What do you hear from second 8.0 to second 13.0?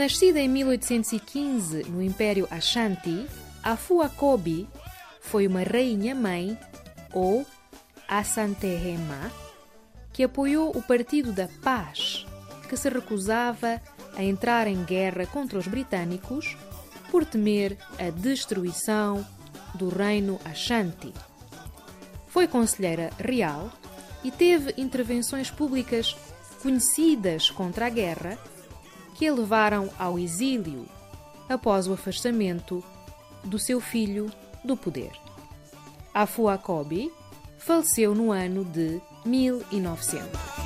Asantehema, que apoiou o Partido da Paz, que se